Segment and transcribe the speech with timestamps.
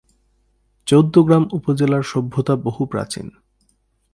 [0.87, 3.27] চৌদ্দগ্রাম উপজেলার সভ্যতা বহু প্রাচীন।